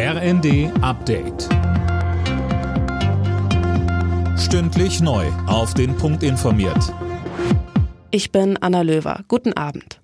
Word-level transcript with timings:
RND 0.00 0.70
Update. 0.80 1.48
Stündlich 4.38 5.00
neu. 5.00 5.26
Auf 5.48 5.74
den 5.74 5.96
Punkt 5.96 6.22
informiert. 6.22 6.94
Ich 8.12 8.30
bin 8.30 8.56
Anna 8.58 8.82
Löwer. 8.82 9.24
Guten 9.26 9.54
Abend. 9.54 10.00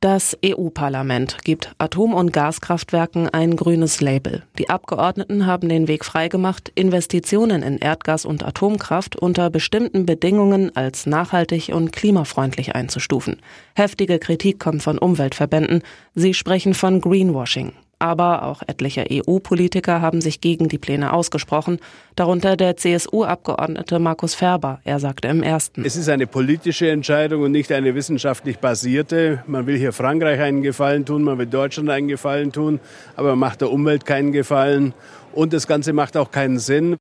Das 0.00 0.34
EU-Parlament 0.42 1.44
gibt 1.44 1.74
Atom- 1.76 2.14
und 2.14 2.32
Gaskraftwerken 2.32 3.28
ein 3.28 3.54
grünes 3.54 4.00
Label. 4.00 4.44
Die 4.58 4.70
Abgeordneten 4.70 5.44
haben 5.44 5.68
den 5.68 5.86
Weg 5.86 6.06
freigemacht, 6.06 6.72
Investitionen 6.74 7.62
in 7.62 7.76
Erdgas 7.76 8.24
und 8.24 8.42
Atomkraft 8.42 9.14
unter 9.14 9.50
bestimmten 9.50 10.06
Bedingungen 10.06 10.74
als 10.74 11.04
nachhaltig 11.04 11.68
und 11.74 11.92
klimafreundlich 11.92 12.74
einzustufen. 12.74 13.42
Heftige 13.74 14.18
Kritik 14.18 14.58
kommt 14.58 14.82
von 14.82 14.96
Umweltverbänden. 14.96 15.82
Sie 16.14 16.32
sprechen 16.32 16.72
von 16.72 17.02
Greenwashing. 17.02 17.74
Aber 18.00 18.44
auch 18.44 18.62
etliche 18.66 19.06
EU-Politiker 19.10 20.00
haben 20.00 20.20
sich 20.20 20.40
gegen 20.40 20.68
die 20.68 20.78
Pläne 20.78 21.12
ausgesprochen, 21.12 21.78
darunter 22.14 22.56
der 22.56 22.76
CSU-Abgeordnete 22.76 23.98
Markus 23.98 24.34
Ferber. 24.34 24.80
Er 24.84 25.00
sagte 25.00 25.26
im 25.28 25.42
ersten. 25.42 25.84
Es 25.84 25.96
ist 25.96 26.08
eine 26.08 26.28
politische 26.28 26.90
Entscheidung 26.90 27.42
und 27.42 27.50
nicht 27.50 27.72
eine 27.72 27.96
wissenschaftlich 27.96 28.58
basierte. 28.58 29.42
Man 29.48 29.66
will 29.66 29.76
hier 29.76 29.92
Frankreich 29.92 30.40
einen 30.40 30.62
Gefallen 30.62 31.06
tun, 31.06 31.24
man 31.24 31.38
will 31.38 31.46
Deutschland 31.46 31.90
einen 31.90 32.06
Gefallen 32.06 32.52
tun, 32.52 32.78
aber 33.16 33.30
man 33.30 33.40
macht 33.40 33.62
der 33.62 33.72
Umwelt 33.72 34.06
keinen 34.06 34.30
Gefallen. 34.30 34.94
Und 35.32 35.52
das 35.52 35.66
Ganze 35.66 35.92
macht 35.92 36.16
auch 36.16 36.30
keinen 36.30 36.58
Sinn. 36.58 36.96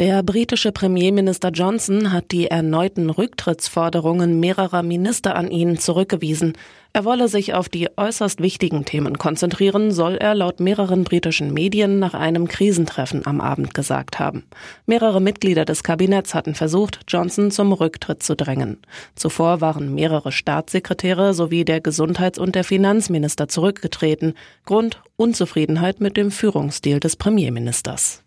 Der 0.00 0.24
britische 0.24 0.72
Premierminister 0.72 1.50
Johnson 1.50 2.10
hat 2.10 2.32
die 2.32 2.48
erneuten 2.48 3.10
Rücktrittsforderungen 3.10 4.40
mehrerer 4.40 4.82
Minister 4.82 5.36
an 5.36 5.52
ihn 5.52 5.78
zurückgewiesen. 5.78 6.54
Er 6.92 7.04
wolle 7.04 7.28
sich 7.28 7.54
auf 7.54 7.68
die 7.68 7.88
äußerst 7.96 8.40
wichtigen 8.40 8.84
Themen 8.84 9.18
konzentrieren, 9.18 9.92
soll 9.92 10.16
er 10.16 10.34
laut 10.34 10.58
mehreren 10.58 11.04
britischen 11.04 11.54
Medien 11.54 12.00
nach 12.00 12.14
einem 12.14 12.48
Krisentreffen 12.48 13.24
am 13.24 13.40
Abend 13.40 13.72
gesagt 13.72 14.18
haben. 14.18 14.42
Mehrere 14.86 15.20
Mitglieder 15.20 15.64
des 15.64 15.84
Kabinetts 15.84 16.34
hatten 16.34 16.56
versucht, 16.56 17.02
Johnson 17.06 17.52
zum 17.52 17.72
Rücktritt 17.72 18.20
zu 18.24 18.34
drängen. 18.34 18.78
Zuvor 19.14 19.60
waren 19.60 19.94
mehrere 19.94 20.32
Staatssekretäre 20.32 21.34
sowie 21.34 21.64
der 21.64 21.80
Gesundheits- 21.80 22.40
und 22.40 22.56
der 22.56 22.64
Finanzminister 22.64 23.46
zurückgetreten. 23.46 24.34
Grund 24.64 25.00
Unzufriedenheit 25.14 26.00
mit 26.00 26.16
dem 26.16 26.32
Führungsstil 26.32 26.98
des 26.98 27.14
Premierministers. 27.14 28.23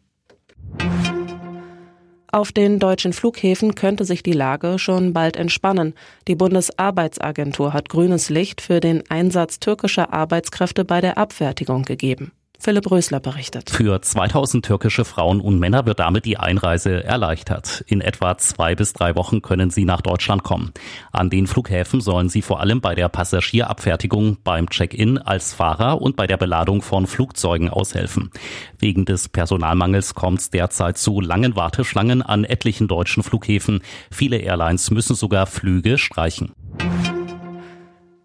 Auf 2.37 2.51
den 2.51 2.77
deutschen 2.77 3.13
Flughäfen 3.13 3.73
könnte 3.73 4.05
sich 4.05 4.21
die 4.21 4.31
Lage 4.31 4.77
schon 4.77 5.11
bald 5.11 5.37
entspannen. 5.37 5.95
Die 6.27 6.35
Bundesarbeitsagentur 6.35 7.73
hat 7.73 7.89
grünes 7.89 8.29
Licht 8.29 8.61
für 8.61 8.79
den 8.79 9.01
Einsatz 9.09 9.59
türkischer 9.59 10.13
Arbeitskräfte 10.13 10.85
bei 10.85 11.01
der 11.01 11.17
Abfertigung 11.17 11.81
gegeben. 11.81 12.31
Philipp 12.59 12.89
Rösler 12.89 13.19
berichtet. 13.19 13.69
Für 13.69 14.01
2000 14.01 14.65
türkische 14.65 15.05
Frauen 15.05 15.39
und 15.41 15.59
Männer 15.59 15.85
wird 15.85 15.99
damit 15.99 16.25
die 16.25 16.37
Einreise 16.37 17.03
erleichtert. 17.03 17.83
In 17.87 18.01
etwa 18.01 18.37
zwei 18.37 18.75
bis 18.75 18.93
drei 18.93 19.15
Wochen 19.15 19.41
können 19.41 19.69
sie 19.69 19.85
nach 19.85 20.01
Deutschland 20.01 20.43
kommen. 20.43 20.71
An 21.11 21.29
den 21.29 21.47
Flughäfen 21.47 22.01
sollen 22.01 22.29
sie 22.29 22.41
vor 22.41 22.59
allem 22.59 22.81
bei 22.81 22.95
der 22.95 23.09
Passagierabfertigung, 23.09 24.37
beim 24.43 24.69
Check-in 24.69 25.17
als 25.17 25.53
Fahrer 25.53 26.01
und 26.01 26.15
bei 26.15 26.27
der 26.27 26.37
Beladung 26.37 26.81
von 26.81 27.07
Flugzeugen 27.07 27.69
aushelfen. 27.69 28.31
Wegen 28.79 29.05
des 29.05 29.29
Personalmangels 29.29 30.15
kommt 30.15 30.39
es 30.39 30.49
derzeit 30.49 30.97
zu 30.97 31.21
langen 31.21 31.55
Warteschlangen 31.55 32.21
an 32.21 32.43
etlichen 32.43 32.87
deutschen 32.87 33.23
Flughäfen. 33.23 33.81
Viele 34.11 34.37
Airlines 34.37 34.91
müssen 34.91 35.15
sogar 35.15 35.45
Flüge 35.45 35.97
streichen. 35.97 36.53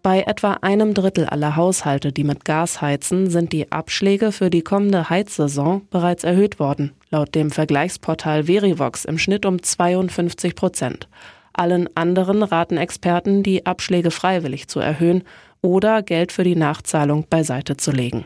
Bei 0.03 0.23
etwa 0.23 0.57
einem 0.61 0.93
Drittel 0.93 1.27
aller 1.27 1.55
Haushalte, 1.55 2.11
die 2.11 2.25
mit 2.25 2.43
Gas 2.43 2.81
heizen, 2.81 3.29
sind 3.29 3.53
die 3.53 3.71
Abschläge 3.71 4.33
für 4.33 4.49
die 4.49 4.61
kommende 4.61 5.09
Heizsaison 5.09 5.87
bereits 5.91 6.25
erhöht 6.25 6.59
worden. 6.59 6.91
Laut 7.09 7.33
dem 7.33 7.51
Vergleichsportal 7.51 8.43
Verivox 8.43 9.05
im 9.05 9.17
Schnitt 9.17 9.45
um 9.45 9.63
52 9.63 10.55
Prozent. 10.55 11.07
Allen 11.53 11.87
anderen 11.95 12.43
raten 12.43 12.75
Experten, 12.75 13.43
die 13.43 13.65
Abschläge 13.65 14.11
freiwillig 14.11 14.67
zu 14.67 14.81
erhöhen 14.81 15.23
oder 15.61 16.03
Geld 16.03 16.33
für 16.33 16.43
die 16.43 16.57
Nachzahlung 16.57 17.25
beiseite 17.29 17.77
zu 17.77 17.91
legen. 17.91 18.25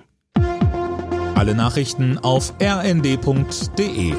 Alle 1.35 1.53
Nachrichten 1.53 2.17
auf 2.17 2.55
rnd.de 2.59 4.13